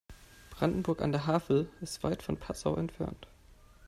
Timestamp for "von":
2.23-2.35